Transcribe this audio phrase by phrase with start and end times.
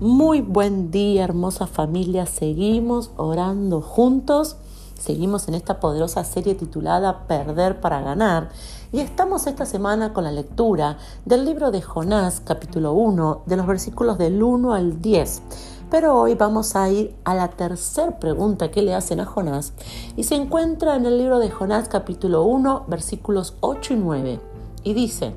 [0.00, 2.24] Muy buen día, hermosa familia.
[2.24, 4.56] Seguimos orando juntos.
[4.98, 8.48] Seguimos en esta poderosa serie titulada Perder para ganar.
[8.92, 10.96] Y estamos esta semana con la lectura
[11.26, 15.42] del libro de Jonás, capítulo 1, de los versículos del 1 al 10.
[15.90, 19.74] Pero hoy vamos a ir a la tercera pregunta que le hacen a Jonás
[20.16, 24.40] y se encuentra en el libro de Jonás capítulo 1 versículos 8 y 9.
[24.82, 25.34] Y dice,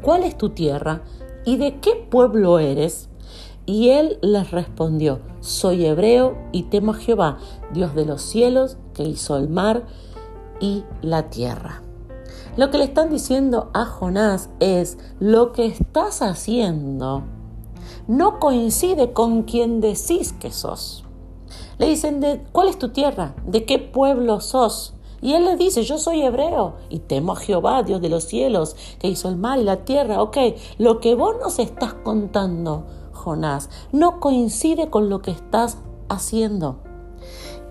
[0.00, 1.00] ¿cuál es tu tierra
[1.44, 3.09] y de qué pueblo eres?
[3.70, 7.38] Y él les respondió, soy hebreo y temo a Jehová,
[7.72, 9.86] Dios de los cielos, que hizo el mar
[10.58, 11.80] y la tierra.
[12.56, 17.22] Lo que le están diciendo a Jonás es, lo que estás haciendo
[18.08, 21.04] no coincide con quien decís que sos.
[21.78, 23.36] Le dicen, de, ¿cuál es tu tierra?
[23.46, 24.94] ¿De qué pueblo sos?
[25.22, 28.74] Y él le dice, yo soy hebreo y temo a Jehová, Dios de los cielos,
[28.98, 30.20] que hizo el mar y la tierra.
[30.22, 30.38] Ok,
[30.78, 36.78] lo que vos nos estás contando Jonás, no coincide con lo que estás haciendo.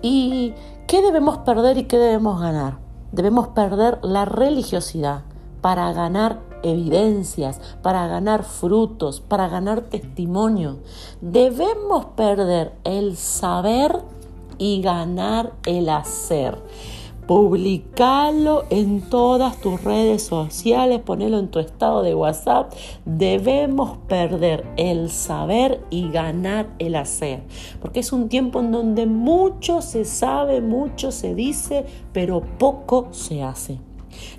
[0.02, 0.54] ¿Y
[0.86, 2.78] qué debemos perder y qué debemos ganar?
[3.12, 5.22] Debemos perder la religiosidad
[5.60, 10.78] para ganar evidencias, para ganar frutos, para ganar testimonio.
[11.20, 14.02] Debemos perder el saber
[14.58, 16.58] y ganar el hacer
[17.30, 22.72] publicarlo en todas tus redes sociales, ponerlo en tu estado de WhatsApp.
[23.04, 27.44] Debemos perder el saber y ganar el hacer,
[27.80, 33.44] porque es un tiempo en donde mucho se sabe, mucho se dice, pero poco se
[33.44, 33.78] hace.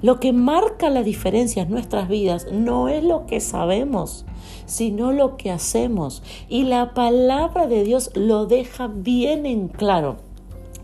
[0.01, 4.25] Lo que marca la diferencia en nuestras vidas no es lo que sabemos,
[4.65, 6.23] sino lo que hacemos.
[6.49, 10.30] Y la palabra de Dios lo deja bien en claro.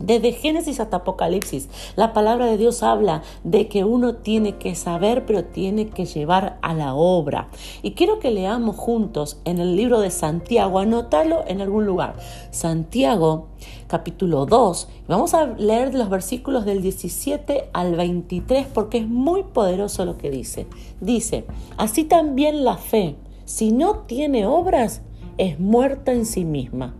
[0.00, 5.26] Desde Génesis hasta Apocalipsis, la palabra de Dios habla de que uno tiene que saber,
[5.26, 7.48] pero tiene que llevar a la obra.
[7.82, 12.14] Y quiero que leamos juntos en el libro de Santiago, anotarlo en algún lugar.
[12.50, 13.48] Santiago,
[13.88, 14.88] capítulo 2.
[15.08, 20.30] Vamos a leer los versículos del 17 al 23 porque es muy poderoso lo que
[20.30, 20.66] dice.
[21.00, 21.44] Dice,
[21.76, 25.02] así también la fe, si no tiene obras,
[25.38, 26.94] es muerta en sí misma.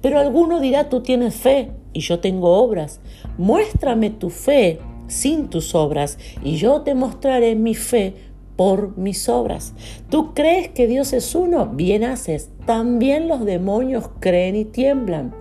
[0.00, 3.00] Pero alguno dirá, tú tienes fe y yo tengo obras.
[3.38, 4.78] Muéstrame tu fe
[5.08, 8.14] sin tus obras y yo te mostraré mi fe
[8.54, 9.74] por mis obras.
[10.10, 11.66] ¿Tú crees que Dios es uno?
[11.66, 12.50] Bien haces.
[12.66, 15.34] También los demonios creen y tiemblan.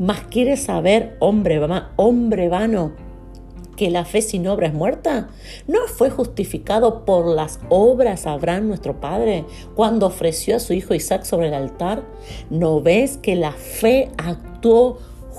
[0.00, 1.60] Mas quieres saber, hombre,
[1.96, 2.92] hombre vano,
[3.76, 5.28] que la fe sin obra es muerta?
[5.66, 11.24] ¿No fue justificado por las obras Abraham nuestro padre cuando ofreció a su hijo Isaac
[11.24, 12.02] sobre el altar?
[12.50, 14.98] ¿No ves que la fe actuó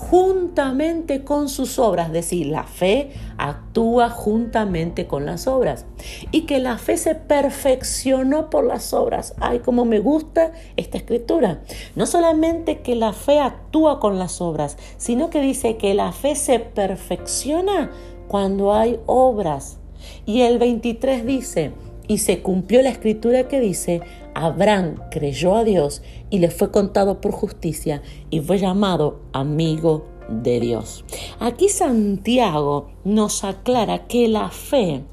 [0.09, 5.85] juntamente con sus obras, es decir, la fe actúa juntamente con las obras
[6.31, 9.35] y que la fe se perfeccionó por las obras.
[9.39, 11.61] Ay, como me gusta esta escritura.
[11.95, 16.35] No solamente que la fe actúa con las obras, sino que dice que la fe
[16.35, 17.91] se perfecciona
[18.27, 19.77] cuando hay obras.
[20.25, 21.73] Y el 23 dice,
[22.07, 24.01] y se cumplió la escritura que dice,
[24.33, 30.59] Abraham creyó a Dios y le fue contado por justicia y fue llamado amigo de
[30.59, 31.03] Dios.
[31.39, 35.03] Aquí Santiago nos aclara que la fe,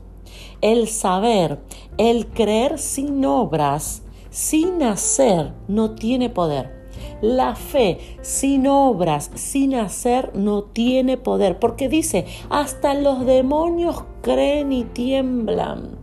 [0.61, 1.59] el saber,
[1.99, 6.77] el creer sin obras, sin hacer, no tiene poder.
[7.21, 14.73] La fe sin obras, sin hacer, no tiene poder, porque dice, hasta los demonios creen
[14.73, 15.98] y tiemblan.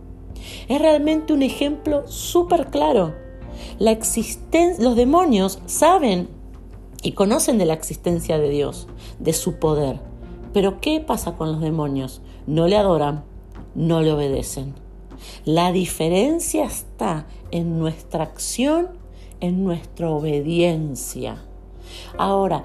[0.68, 3.14] Es realmente un ejemplo súper claro.
[3.78, 6.28] La existencia, los demonios saben
[7.02, 10.00] y conocen de la existencia de Dios, de su poder.
[10.52, 12.22] Pero ¿qué pasa con los demonios?
[12.46, 13.24] No le adoran,
[13.74, 14.74] no le obedecen.
[15.44, 18.88] La diferencia está en nuestra acción
[19.40, 21.42] en nuestra obediencia.
[22.18, 22.64] Ahora,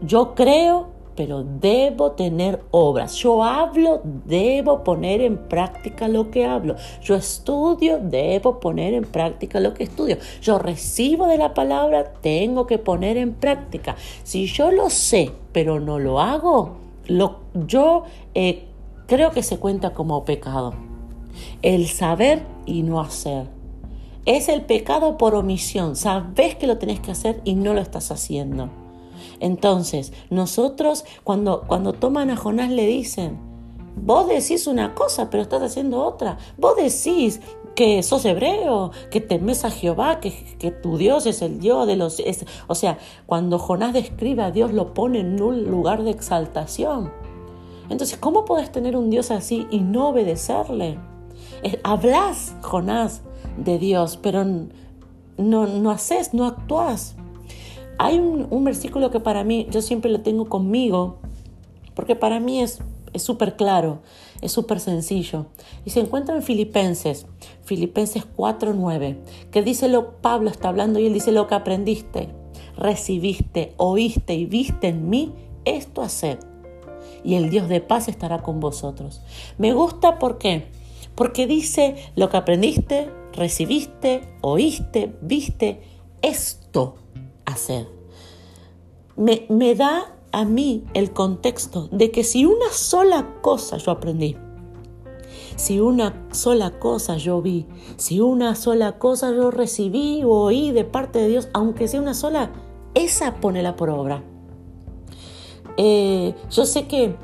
[0.00, 3.14] yo creo, pero debo tener obras.
[3.14, 6.76] Yo hablo, debo poner en práctica lo que hablo.
[7.02, 10.18] Yo estudio, debo poner en práctica lo que estudio.
[10.42, 13.96] Yo recibo de la palabra, tengo que poner en práctica.
[14.22, 18.04] Si yo lo sé, pero no lo hago, lo, yo
[18.34, 18.64] eh,
[19.06, 20.74] creo que se cuenta como pecado.
[21.62, 23.46] El saber y no hacer.
[24.26, 25.96] Es el pecado por omisión.
[25.96, 28.83] Sabes que lo tenés que hacer y no lo estás haciendo.
[29.40, 33.38] Entonces, nosotros cuando, cuando toman a Jonás le dicen,
[33.96, 36.38] vos decís una cosa, pero estás haciendo otra.
[36.58, 37.40] Vos decís
[37.74, 41.96] que sos hebreo, que temes a Jehová, que, que tu Dios es el Dios de
[41.96, 42.22] los...
[42.66, 47.12] o sea, cuando Jonás describe a Dios, lo pone en un lugar de exaltación.
[47.90, 50.98] Entonces, ¿cómo puedes tener un Dios así y no obedecerle?
[51.82, 53.22] Hablas, Jonás,
[53.56, 54.44] de Dios, pero
[55.36, 57.16] no, no haces, no actúas.
[57.98, 61.18] Hay un, versículo que para mí, yo siempre lo tengo conmigo,
[61.94, 62.80] porque para mí es
[63.16, 64.00] súper claro,
[64.40, 65.46] es súper sencillo.
[65.84, 67.26] Y se encuentra en Filipenses,
[67.64, 69.16] Filipenses 4.9,
[69.50, 72.28] que dice lo, Pablo está hablando y él dice lo que aprendiste,
[72.76, 75.32] recibiste, oíste y viste en mí,
[75.64, 76.38] esto haced.
[77.22, 79.22] Y el Dios de paz estará con vosotros.
[79.56, 80.66] Me gusta porque
[81.14, 85.80] porque dice lo que aprendiste, recibiste, oíste, viste,
[86.22, 86.96] esto
[87.46, 87.88] hacer.
[89.16, 94.36] Me, me da a mí el contexto de que si una sola cosa yo aprendí,
[95.56, 100.84] si una sola cosa yo vi, si una sola cosa yo recibí o oí de
[100.84, 102.50] parte de Dios, aunque sea una sola,
[102.94, 104.24] esa ponela por obra.
[105.76, 107.16] Eh, yo sé que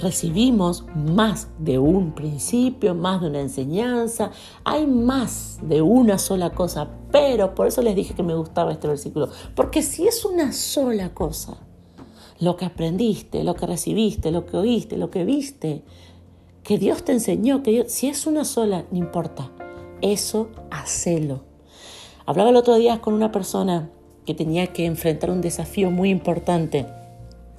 [0.00, 4.30] recibimos más de un principio, más de una enseñanza,
[4.64, 8.88] hay más de una sola cosa, pero por eso les dije que me gustaba este
[8.88, 11.56] versículo, porque si es una sola cosa,
[12.40, 15.84] lo que aprendiste, lo que recibiste, lo que oíste, lo que viste,
[16.62, 19.50] que Dios te enseñó, que si es una sola, no importa,
[20.00, 21.44] eso hacelo.
[22.26, 23.90] Hablaba el otro día con una persona
[24.24, 26.86] que tenía que enfrentar un desafío muy importante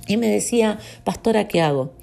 [0.07, 1.93] y me decía, pastora, ¿qué hago?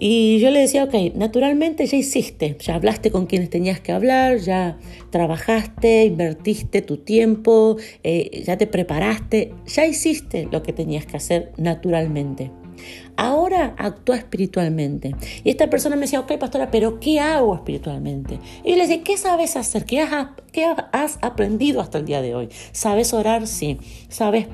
[0.00, 4.38] Y yo le decía, ok, naturalmente ya hiciste, ya hablaste con quienes tenías que hablar,
[4.38, 4.78] ya
[5.10, 11.52] trabajaste, invertiste tu tiempo, eh, ya te preparaste, ya hiciste lo que tenías que hacer
[11.56, 12.52] naturalmente.
[13.16, 15.14] Ahora actúa espiritualmente.
[15.44, 18.38] Y esta persona me decía, ok, pastora, pero ¿qué hago espiritualmente?
[18.64, 19.84] Y yo le decía, ¿qué sabes hacer?
[19.84, 22.48] ¿Qué has, ¿Qué has aprendido hasta el día de hoy?
[22.72, 23.46] ¿Sabes orar?
[23.46, 23.78] Sí.
[24.08, 24.46] ¿Sabes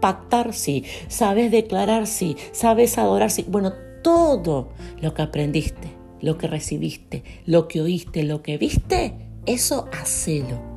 [0.00, 0.52] pactar?
[0.52, 0.84] Sí.
[1.08, 2.06] ¿Sabes declarar?
[2.06, 2.36] Sí.
[2.52, 3.30] ¿Sabes adorar?
[3.30, 3.44] Sí.
[3.48, 3.72] Bueno,
[4.02, 5.88] todo lo que aprendiste,
[6.20, 9.14] lo que recibiste, lo que oíste, lo que viste,
[9.46, 10.69] eso hacelo.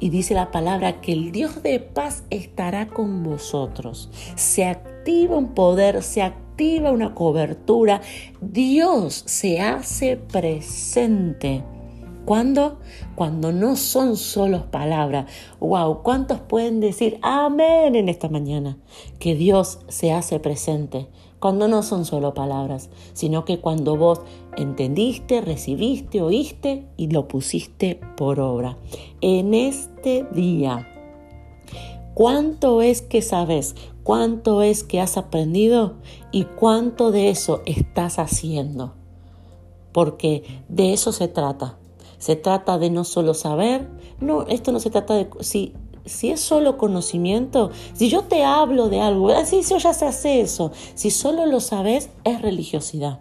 [0.00, 4.10] Y dice la palabra que el Dios de paz estará con vosotros.
[4.36, 8.00] Se activa un poder, se activa una cobertura.
[8.40, 11.64] Dios se hace presente.
[12.24, 12.78] ¿Cuándo?
[13.14, 15.30] Cuando no son solo palabras.
[15.60, 16.02] ¡Wow!
[16.02, 18.76] ¿Cuántos pueden decir amén en esta mañana?
[19.18, 21.08] Que Dios se hace presente
[21.40, 24.20] cuando no son solo palabras, sino que cuando vos
[24.56, 28.76] entendiste, recibiste, oíste y lo pusiste por obra.
[29.20, 30.88] En este día,
[32.14, 33.76] ¿cuánto es que sabes?
[34.02, 35.94] ¿Cuánto es que has aprendido?
[36.32, 38.94] ¿Y cuánto de eso estás haciendo?
[39.92, 41.78] Porque de eso se trata.
[42.18, 43.88] Se trata de no solo saber,
[44.20, 48.88] no, esto no se trata de si si es solo conocimiento, si yo te hablo
[48.88, 53.20] de algo, así si yo ya se hace eso, si solo lo sabes, es religiosidad.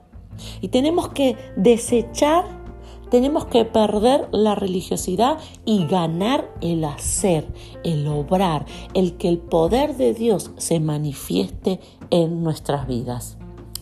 [0.61, 2.45] Y tenemos que desechar,
[3.09, 7.47] tenemos que perder la religiosidad y ganar el hacer,
[7.83, 13.37] el obrar, el que el poder de Dios se manifieste en nuestras vidas.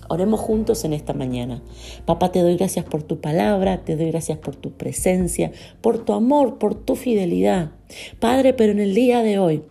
[0.08, 1.64] Oremos juntos en esta mañana.
[2.06, 5.52] Papá, te doy gracias por tu palabra, te doy gracias por tu presencia,
[5.82, 7.72] por tu amor, por tu fidelidad.
[8.20, 9.64] Padre, pero en el día de hoy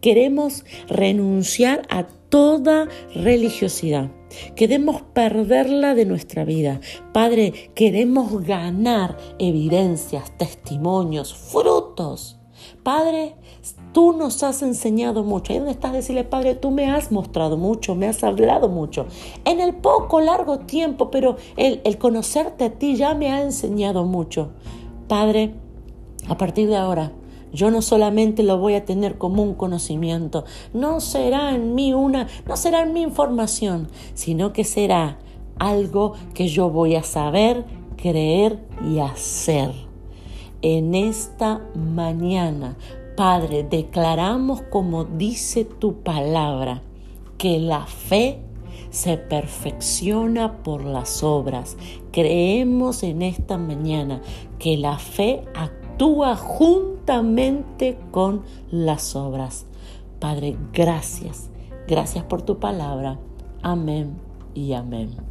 [0.00, 4.10] queremos renunciar a toda religiosidad.
[4.54, 6.80] Queremos perderla de nuestra vida.
[7.12, 12.38] Padre, queremos ganar evidencias, testimonios, frutos.
[12.82, 13.34] Padre,
[13.92, 15.52] Tú nos has enseñado mucho.
[15.52, 19.06] Ahí donde estás, decirle, Padre, tú me has mostrado mucho, me has hablado mucho.
[19.44, 24.04] En el poco, largo tiempo, pero el, el conocerte a ti ya me ha enseñado
[24.04, 24.50] mucho.
[25.08, 25.54] Padre,
[26.28, 27.12] a partir de ahora,
[27.52, 32.26] yo no solamente lo voy a tener como un conocimiento, no será en mí una,
[32.46, 35.18] no será en mi información, sino que será
[35.58, 37.64] algo que yo voy a saber,
[37.96, 39.72] creer y hacer.
[40.62, 42.76] En esta mañana
[43.20, 46.80] Padre, declaramos como dice tu palabra,
[47.36, 48.40] que la fe
[48.88, 51.76] se perfecciona por las obras.
[52.12, 54.22] Creemos en esta mañana
[54.58, 55.42] que la fe
[56.00, 59.66] actúa juntamente con las obras.
[60.18, 61.50] Padre, gracias.
[61.86, 63.18] Gracias por tu palabra.
[63.60, 64.16] Amén
[64.54, 65.29] y amén.